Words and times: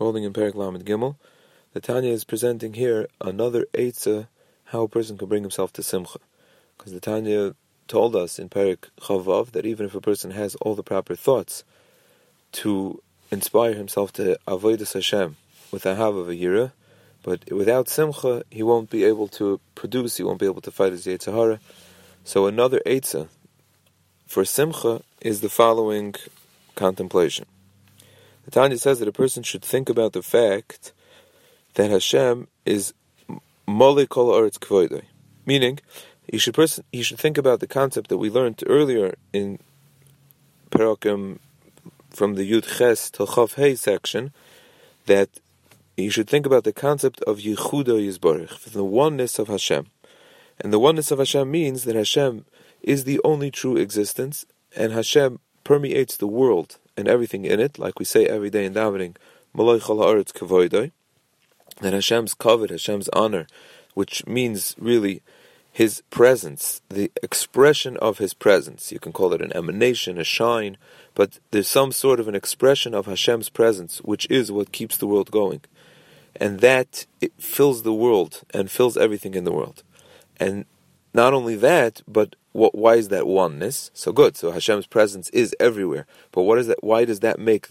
holding 0.00 0.24
in 0.24 0.32
Perik 0.32 0.54
Lamed 0.54 0.86
Gimel. 0.86 1.16
The 1.74 1.80
Tanya 1.80 2.10
is 2.10 2.24
presenting 2.24 2.72
here 2.72 3.06
another 3.20 3.66
Eitzah 3.74 4.28
how 4.64 4.84
a 4.84 4.88
person 4.88 5.18
can 5.18 5.28
bring 5.28 5.42
himself 5.42 5.74
to 5.74 5.82
Simcha. 5.82 6.20
Because 6.78 6.94
the 6.94 7.00
Tanya 7.00 7.54
told 7.86 8.16
us 8.16 8.38
in 8.38 8.48
Perik 8.48 8.88
Chof 8.98 9.24
Vov 9.24 9.50
that 9.50 9.66
even 9.66 9.84
if 9.84 9.94
a 9.94 10.00
person 10.00 10.30
has 10.30 10.54
all 10.56 10.74
the 10.74 10.82
proper 10.82 11.14
thoughts 11.14 11.64
to 12.52 13.02
inspire 13.30 13.74
himself 13.74 14.10
to 14.14 14.38
avoid 14.46 14.80
Hashem 14.80 15.36
with 15.70 15.84
a 15.84 15.94
hav 15.94 16.16
of 16.16 16.30
a 16.30 16.34
yira, 16.34 16.72
but 17.22 17.52
without 17.52 17.90
simcha, 17.90 18.42
he 18.50 18.62
won't 18.62 18.88
be 18.88 19.04
able 19.04 19.28
to 19.28 19.60
produce, 19.74 20.16
he 20.16 20.22
won't 20.22 20.40
be 20.40 20.46
able 20.46 20.62
to 20.62 20.70
fight 20.70 20.92
his 20.92 21.04
Yetzer 21.04 21.34
Hara. 21.34 21.60
So 22.24 22.46
another 22.46 22.80
Eitzah 22.86 23.28
for 24.26 24.46
simcha 24.46 25.02
is 25.20 25.42
the 25.42 25.50
following 25.50 26.14
contemplation. 26.74 27.44
The 28.50 28.62
Tanya 28.62 28.78
says 28.78 28.98
that 28.98 29.06
a 29.06 29.12
person 29.12 29.44
should 29.44 29.62
think 29.62 29.88
about 29.88 30.12
the 30.12 30.24
fact 30.24 30.92
that 31.74 31.88
Hashem 31.88 32.48
is 32.66 32.92
Mole 33.68 34.04
Kol 34.06 34.32
Eretz 34.32 34.58
Kvoidoi. 34.58 35.02
Meaning, 35.46 35.78
he 36.26 36.36
should, 36.36 36.54
person, 36.54 36.82
he 36.90 37.04
should 37.04 37.20
think 37.20 37.38
about 37.38 37.60
the 37.60 37.68
concept 37.68 38.08
that 38.08 38.18
we 38.18 38.28
learned 38.28 38.64
earlier 38.66 39.14
in 39.32 39.60
Parakim 40.72 41.38
from 42.10 42.34
the 42.34 42.50
Yud 42.50 42.76
Ches 42.76 43.08
till 43.08 43.28
Chav 43.28 43.78
section, 43.78 44.32
that 45.06 45.28
you 45.96 46.10
should 46.10 46.28
think 46.28 46.44
about 46.44 46.64
the 46.64 46.72
concept 46.72 47.22
of 47.28 47.38
Yechuda 47.38 48.04
Yizborich, 48.04 48.64
the 48.72 48.82
oneness 48.82 49.38
of 49.38 49.46
Hashem. 49.46 49.86
And 50.58 50.72
the 50.72 50.80
oneness 50.80 51.12
of 51.12 51.20
Hashem 51.20 51.48
means 51.48 51.84
that 51.84 51.94
Hashem 51.94 52.46
is 52.82 53.04
the 53.04 53.20
only 53.22 53.52
true 53.52 53.76
existence, 53.76 54.44
and 54.74 54.92
Hashem 54.92 55.38
permeates 55.62 56.16
the 56.16 56.26
world 56.26 56.78
and 56.96 57.08
everything 57.08 57.44
in 57.44 57.60
it, 57.60 57.78
like 57.78 57.98
we 57.98 58.04
say 58.04 58.26
every 58.26 58.50
day 58.50 58.64
in 58.64 58.74
davening, 58.74 59.16
that 61.80 61.92
Hashem's 61.92 62.34
kovod, 62.34 62.70
Hashem's 62.70 63.08
honor, 63.10 63.46
which 63.94 64.26
means 64.26 64.76
really 64.78 65.22
his 65.72 66.02
presence, 66.10 66.82
the 66.88 67.10
expression 67.22 67.96
of 67.98 68.18
his 68.18 68.34
presence. 68.34 68.90
You 68.92 68.98
can 68.98 69.12
call 69.12 69.32
it 69.32 69.40
an 69.40 69.52
emanation, 69.56 70.18
a 70.18 70.24
shine, 70.24 70.76
but 71.14 71.38
there's 71.50 71.68
some 71.68 71.92
sort 71.92 72.20
of 72.20 72.28
an 72.28 72.34
expression 72.34 72.94
of 72.94 73.06
Hashem's 73.06 73.48
presence, 73.48 73.98
which 73.98 74.28
is 74.30 74.50
what 74.50 74.72
keeps 74.72 74.96
the 74.96 75.06
world 75.06 75.30
going. 75.30 75.60
And 76.36 76.60
that 76.60 77.06
it 77.20 77.32
fills 77.38 77.82
the 77.82 77.92
world 77.92 78.42
and 78.52 78.70
fills 78.70 78.96
everything 78.96 79.34
in 79.34 79.44
the 79.44 79.52
world. 79.52 79.82
And 80.38 80.64
not 81.12 81.34
only 81.34 81.56
that, 81.56 82.02
but 82.06 82.36
what, 82.52 82.74
why 82.74 82.94
is 82.94 83.08
that 83.08 83.26
oneness? 83.26 83.90
So 83.94 84.12
good. 84.12 84.36
So 84.36 84.50
Hashem's 84.50 84.86
presence 84.86 85.28
is 85.30 85.54
everywhere. 85.60 86.06
But 86.32 86.42
what 86.42 86.58
is 86.58 86.66
that? 86.66 86.82
Why 86.82 87.04
does 87.04 87.20
that 87.20 87.38
make 87.38 87.68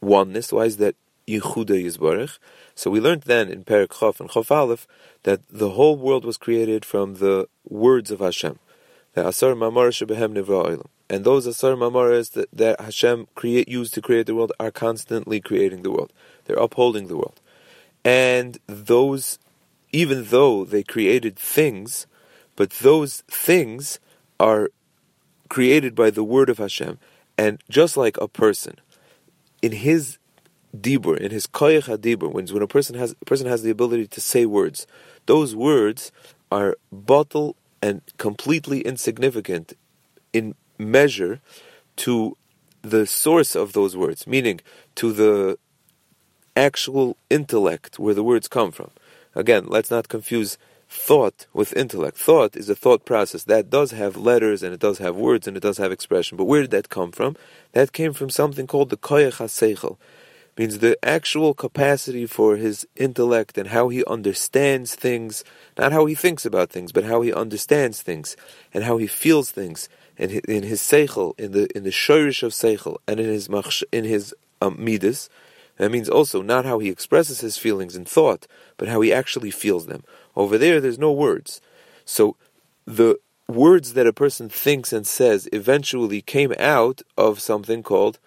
oneness? 0.00 0.52
Why 0.52 0.64
is 0.64 0.76
that 0.78 0.96
Yechuda 1.26 1.84
Yizbarech? 1.84 2.38
So 2.74 2.90
we 2.90 3.00
learned 3.00 3.22
then 3.22 3.48
in 3.48 3.64
Perik 3.64 3.88
Chof 3.88 4.20
and 4.20 4.28
Chof 4.28 4.50
Aleph 4.50 4.86
that 5.22 5.40
the 5.50 5.70
whole 5.70 5.96
world 5.96 6.24
was 6.24 6.36
created 6.36 6.84
from 6.84 7.16
the 7.16 7.48
words 7.68 8.10
of 8.10 8.20
Hashem. 8.20 8.58
The 9.14 9.28
Asar 9.28 9.54
Mamar 9.54 9.90
Shebehem 9.90 10.36
Nivra 10.36 10.84
And 11.08 11.24
those 11.24 11.46
Asar 11.46 11.74
Mamaras 11.74 12.32
that, 12.32 12.48
that 12.52 12.80
Hashem 12.80 13.28
create, 13.34 13.68
used 13.68 13.94
to 13.94 14.02
create 14.02 14.26
the 14.26 14.34
world 14.34 14.52
are 14.58 14.72
constantly 14.72 15.40
creating 15.40 15.82
the 15.82 15.90
world. 15.90 16.12
They're 16.44 16.56
upholding 16.56 17.06
the 17.06 17.16
world. 17.16 17.40
And 18.04 18.58
those, 18.66 19.38
even 19.92 20.24
though 20.26 20.64
they 20.64 20.82
created 20.82 21.36
things, 21.36 22.06
but 22.56 22.70
those 22.70 23.22
things 23.28 23.98
are 24.38 24.70
created 25.48 25.94
by 25.94 26.10
the 26.10 26.24
word 26.24 26.50
of 26.50 26.58
Hashem. 26.58 26.98
And 27.36 27.62
just 27.68 27.96
like 27.96 28.16
a 28.18 28.28
person, 28.28 28.76
in 29.62 29.72
his 29.72 30.18
dibur, 30.76 31.16
in 31.16 31.30
his 31.30 31.46
koyach 31.46 31.88
hadibur, 31.88 32.32
when, 32.32 32.46
when 32.46 32.62
a 32.62 32.66
person 32.66 32.96
has 32.96 33.14
a 33.20 33.24
person 33.24 33.46
has 33.46 33.62
the 33.62 33.70
ability 33.70 34.06
to 34.08 34.20
say 34.20 34.46
words, 34.46 34.86
those 35.26 35.54
words 35.54 36.12
are 36.50 36.76
batel 36.94 37.54
and 37.82 38.02
completely 38.18 38.80
insignificant 38.80 39.74
in 40.32 40.54
measure 40.78 41.40
to 41.96 42.36
the 42.82 43.06
source 43.06 43.54
of 43.54 43.72
those 43.72 43.96
words, 43.96 44.26
meaning 44.26 44.60
to 44.94 45.12
the 45.12 45.58
actual 46.56 47.16
intellect 47.30 47.98
where 47.98 48.14
the 48.14 48.22
words 48.22 48.48
come 48.48 48.70
from. 48.70 48.90
Again, 49.34 49.66
let's 49.66 49.90
not 49.90 50.08
confuse 50.08 50.58
thought 50.94 51.46
with 51.52 51.76
intellect. 51.76 52.16
Thought 52.16 52.56
is 52.56 52.68
a 52.68 52.74
thought 52.74 53.04
process 53.04 53.44
that 53.44 53.68
does 53.68 53.90
have 53.90 54.16
letters 54.16 54.62
and 54.62 54.72
it 54.72 54.80
does 54.80 54.98
have 54.98 55.16
words 55.16 55.46
and 55.46 55.56
it 55.56 55.62
does 55.62 55.78
have 55.78 55.92
expression. 55.92 56.38
But 56.38 56.44
where 56.44 56.62
did 56.62 56.70
that 56.70 56.88
come 56.88 57.12
from? 57.12 57.36
That 57.72 57.92
came 57.92 58.12
from 58.12 58.30
something 58.30 58.66
called 58.66 58.90
the 58.90 58.96
koyach 58.96 59.38
haseichel. 59.38 59.96
Means 60.56 60.78
the 60.78 60.96
actual 61.04 61.52
capacity 61.52 62.26
for 62.26 62.54
his 62.56 62.86
intellect 62.94 63.58
and 63.58 63.68
how 63.68 63.88
he 63.88 64.04
understands 64.04 64.94
things, 64.94 65.42
not 65.76 65.90
how 65.90 66.06
he 66.06 66.14
thinks 66.14 66.46
about 66.46 66.70
things, 66.70 66.92
but 66.92 67.02
how 67.04 67.22
he 67.22 67.32
understands 67.32 68.00
things 68.00 68.36
and 68.72 68.84
how 68.84 68.96
he 68.96 69.08
feels 69.08 69.50
things, 69.50 69.88
and 70.16 70.30
in 70.30 70.62
his 70.62 70.80
seichel, 70.80 71.36
in 71.40 71.50
the 71.50 71.66
in 71.76 71.82
the 71.82 71.90
shirish 71.90 72.44
of 72.44 72.52
seichel, 72.52 72.98
and 73.08 73.18
in 73.18 73.26
his 73.26 73.48
in 73.90 74.04
his 74.04 74.32
um, 74.62 74.76
midas. 74.78 75.28
That 75.78 75.90
means 75.90 76.08
also 76.08 76.40
not 76.42 76.64
how 76.64 76.78
he 76.78 76.88
expresses 76.88 77.40
his 77.40 77.58
feelings 77.58 77.96
in 77.96 78.04
thought, 78.04 78.46
but 78.76 78.88
how 78.88 79.00
he 79.00 79.12
actually 79.12 79.50
feels 79.50 79.86
them. 79.86 80.04
Over 80.36 80.56
there, 80.56 80.80
there's 80.80 80.98
no 80.98 81.12
words. 81.12 81.60
So 82.04 82.36
the 82.86 83.18
words 83.48 83.94
that 83.94 84.06
a 84.06 84.12
person 84.12 84.48
thinks 84.48 84.92
and 84.92 85.06
says 85.06 85.48
eventually 85.52 86.20
came 86.20 86.54
out 86.58 87.02
of 87.16 87.40
something 87.40 87.82
called 87.82 88.18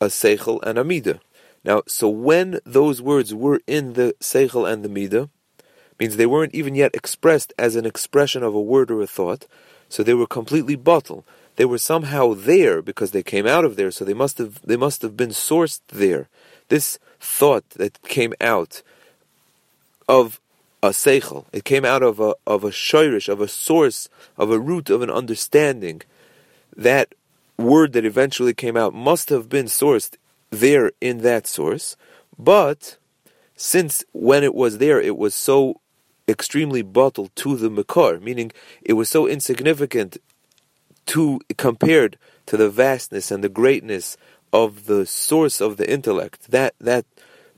a 0.00 0.06
seichel 0.06 0.60
and 0.62 0.78
a 0.78 0.84
midah. 0.84 1.20
Now, 1.64 1.82
so 1.86 2.08
when 2.08 2.60
those 2.64 3.02
words 3.02 3.34
were 3.34 3.60
in 3.66 3.94
the 3.94 4.14
seichel 4.20 4.70
and 4.70 4.84
the 4.84 4.88
midah, 4.88 5.28
means 5.98 6.16
they 6.16 6.26
weren't 6.26 6.54
even 6.54 6.74
yet 6.74 6.94
expressed 6.94 7.52
as 7.58 7.74
an 7.74 7.84
expression 7.84 8.42
of 8.42 8.54
a 8.54 8.60
word 8.60 8.90
or 8.90 9.02
a 9.02 9.06
thought, 9.06 9.46
so 9.88 10.02
they 10.02 10.14
were 10.14 10.26
completely 10.26 10.76
bottled. 10.76 11.24
They 11.58 11.64
were 11.64 11.78
somehow 11.78 12.34
there 12.34 12.80
because 12.80 13.10
they 13.10 13.24
came 13.24 13.44
out 13.44 13.64
of 13.64 13.74
there, 13.74 13.90
so 13.90 14.04
they 14.04 14.14
must 14.14 14.38
have 14.38 14.62
they 14.62 14.76
must 14.76 15.02
have 15.02 15.16
been 15.16 15.30
sourced 15.30 15.80
there. 15.88 16.28
This 16.68 17.00
thought 17.18 17.68
that 17.70 18.00
came 18.04 18.32
out 18.40 18.82
of 20.08 20.40
a 20.84 20.90
seichel. 20.90 21.46
It 21.52 21.64
came 21.64 21.84
out 21.84 22.04
of 22.04 22.20
a 22.20 22.36
of 22.46 22.62
a 22.62 22.70
shirish, 22.70 23.28
of 23.28 23.40
a 23.40 23.48
source, 23.48 24.08
of 24.36 24.52
a 24.52 24.60
root 24.60 24.88
of 24.88 25.02
an 25.02 25.10
understanding. 25.10 26.02
That 26.76 27.16
word 27.56 27.92
that 27.94 28.04
eventually 28.04 28.54
came 28.54 28.76
out 28.76 28.94
must 28.94 29.28
have 29.30 29.48
been 29.48 29.66
sourced 29.66 30.14
there 30.50 30.92
in 31.00 31.22
that 31.22 31.48
source, 31.48 31.96
but 32.38 32.98
since 33.56 34.04
when 34.12 34.44
it 34.44 34.54
was 34.54 34.78
there, 34.78 35.00
it 35.00 35.16
was 35.16 35.34
so 35.34 35.80
extremely 36.28 36.82
bottled 36.82 37.34
to 37.34 37.56
the 37.56 37.68
makor, 37.68 38.22
meaning 38.22 38.52
it 38.80 38.92
was 38.92 39.08
so 39.08 39.26
insignificant 39.26 40.18
to 41.08 41.40
compared 41.56 42.18
to 42.46 42.56
the 42.56 42.70
vastness 42.70 43.30
and 43.30 43.42
the 43.42 43.48
greatness 43.48 44.16
of 44.52 44.86
the 44.86 45.04
source 45.04 45.60
of 45.60 45.76
the 45.76 45.90
intellect, 45.90 46.50
that 46.50 46.74
that 46.80 47.04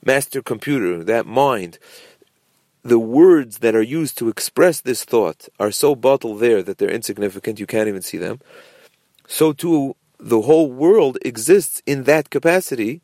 master 0.04 0.42
computer, 0.42 1.04
that 1.04 1.26
mind 1.26 1.78
the 2.82 2.98
words 2.98 3.58
that 3.58 3.74
are 3.74 3.82
used 3.82 4.16
to 4.16 4.28
express 4.28 4.80
this 4.80 5.04
thought 5.04 5.48
are 5.58 5.70
so 5.70 5.94
bottled 5.94 6.40
there 6.40 6.62
that 6.62 6.78
they're 6.78 6.90
insignificant, 6.90 7.60
you 7.60 7.66
can't 7.66 7.88
even 7.88 8.00
see 8.00 8.16
them, 8.16 8.40
so 9.28 9.52
too 9.52 9.94
the 10.18 10.42
whole 10.42 10.70
world 10.70 11.18
exists 11.22 11.82
in 11.86 12.04
that 12.04 12.30
capacity 12.30 13.00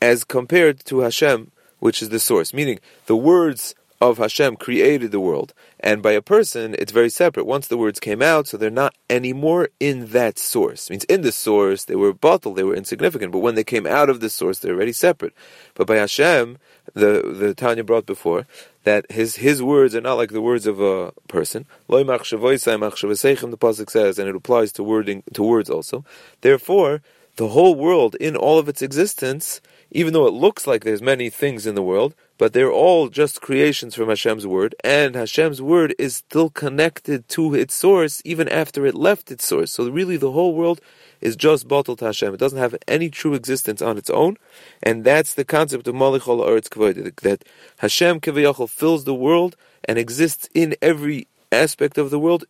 as 0.00 0.24
compared 0.24 0.84
to 0.84 1.00
Hashem, 1.00 1.50
which 1.78 2.02
is 2.02 2.10
the 2.10 2.20
source. 2.20 2.52
Meaning, 2.52 2.78
the 3.06 3.16
words 3.16 3.74
of 4.00 4.18
Hashem 4.18 4.56
created 4.56 5.10
the 5.10 5.20
world, 5.20 5.54
and 5.80 6.02
by 6.02 6.12
a 6.12 6.22
person, 6.22 6.74
it's 6.78 6.92
very 6.92 7.08
separate. 7.08 7.46
Once 7.46 7.68
the 7.68 7.78
words 7.78 7.98
came 8.00 8.20
out, 8.20 8.46
so 8.46 8.56
they're 8.56 8.70
not 8.70 8.94
anymore 9.08 9.68
in 9.80 10.06
that 10.08 10.38
source. 10.38 10.86
It 10.86 10.90
means 10.90 11.04
in 11.04 11.22
the 11.22 11.32
source, 11.32 11.84
they 11.84 11.96
were 11.96 12.12
bottled, 12.12 12.56
they 12.56 12.64
were 12.64 12.74
insignificant, 12.74 13.32
but 13.32 13.38
when 13.38 13.54
they 13.54 13.64
came 13.64 13.86
out 13.86 14.10
of 14.10 14.20
the 14.20 14.28
source, 14.28 14.58
they're 14.58 14.74
already 14.74 14.92
separate. 14.92 15.32
But 15.74 15.86
by 15.86 15.96
Hashem, 15.96 16.58
the, 16.94 17.22
the 17.22 17.54
Tanya 17.54 17.84
brought 17.84 18.06
before, 18.06 18.46
that 18.84 19.10
his 19.10 19.36
his 19.36 19.62
words 19.62 19.94
are 19.94 20.00
not 20.00 20.14
like 20.14 20.30
the 20.30 20.40
words 20.40 20.66
of 20.66 20.80
a 20.80 21.12
person. 21.28 21.66
The 21.88 22.04
pasuk 22.04 23.90
says, 23.90 24.18
and 24.18 24.28
it 24.28 24.36
applies 24.36 24.72
to 24.72 24.82
wording 24.82 25.22
to 25.32 25.42
words 25.42 25.68
also. 25.68 26.04
Therefore, 26.42 27.02
the 27.36 27.48
whole 27.48 27.74
world, 27.74 28.14
in 28.16 28.36
all 28.36 28.58
of 28.58 28.68
its 28.68 28.82
existence, 28.82 29.60
even 29.90 30.12
though 30.12 30.26
it 30.26 30.32
looks 30.32 30.66
like 30.66 30.84
there's 30.84 31.02
many 31.02 31.30
things 31.30 31.66
in 31.66 31.74
the 31.74 31.82
world, 31.82 32.14
but 32.38 32.52
they're 32.52 32.72
all 32.72 33.08
just 33.08 33.40
creations 33.40 33.94
from 33.94 34.08
Hashem's 34.08 34.46
word, 34.46 34.74
and 34.84 35.14
Hashem's 35.14 35.62
word 35.62 35.94
is 35.98 36.16
still 36.16 36.50
connected 36.50 37.28
to 37.30 37.54
its 37.54 37.74
source 37.74 38.20
even 38.24 38.48
after 38.48 38.86
it 38.86 38.94
left 38.94 39.30
its 39.30 39.46
source. 39.46 39.72
So 39.72 39.88
really, 39.88 40.16
the 40.16 40.32
whole 40.32 40.54
world 40.54 40.80
is 41.20 41.36
just 41.36 41.66
bottled 41.66 41.98
to 42.00 42.06
Hashem. 42.06 42.34
It 42.34 42.40
doesn't 42.40 42.58
have 42.58 42.76
any 42.86 43.08
true 43.08 43.34
existence 43.34 43.80
on 43.80 43.96
its 43.96 44.10
own, 44.10 44.36
and 44.82 45.04
that's 45.04 45.34
the 45.34 45.44
concept 45.44 45.88
of 45.88 45.94
Malichol 45.94 46.46
Eretz 46.46 46.68
Kavod, 46.68 47.16
that 47.20 47.44
Hashem 47.78 48.20
Kaviyachol 48.20 48.68
fills 48.68 49.04
the 49.04 49.14
world 49.14 49.56
and 49.84 49.98
exists 49.98 50.48
in 50.54 50.76
every 50.82 51.28
aspect 51.50 51.96
of 51.96 52.10
the 52.10 52.18
world, 52.18 52.44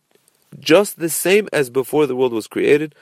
just 0.59 0.99
the 0.99 1.09
same 1.09 1.47
as 1.53 1.69
before 1.69 2.05
the 2.07 2.15
world 2.15 2.33
was 2.33 2.47
created. 2.47 2.93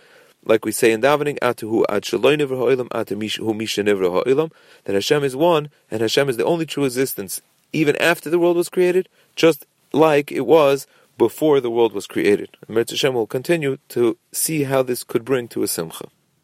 Like 0.45 0.63
we 0.63 0.71
say 0.71 0.92
in 0.92 1.01
davening, 1.01 1.38
Atuhu 1.39 1.83
ad 1.89 2.06
ha'olam, 2.06 2.88
atu 2.89 3.38
hu 3.38 3.53
misha 3.53 3.83
nivra 3.83 4.12
ha'olam, 4.12 4.51
that 4.86 4.94
Hashem 4.94 5.24
is 5.24 5.36
one, 5.36 5.69
and 5.92 6.01
Hashem 6.01 6.30
is 6.30 6.38
the 6.38 6.45
only 6.45 6.65
true 6.65 6.86
existence, 6.86 7.42
even 7.74 7.95
after 7.97 8.30
the 8.30 8.39
world 8.39 8.56
was 8.56 8.69
created, 8.69 9.09
just 9.36 9.65
like 9.92 10.31
it 10.31 10.45
was 10.45 10.88
before 11.18 11.59
the 11.59 11.71
world 11.71 11.94
was 11.94 12.07
created. 12.07 12.50
And 12.68 12.77
Hashem 12.77 13.13
will 13.13 13.27
continue 13.27 13.77
to 13.89 14.18
see 14.31 14.63
how 14.63 14.83
this 14.83 15.03
could 15.03 15.25
bring 15.25 15.47
to 15.50 15.63
a 15.63 15.68
simcha. 15.68 16.07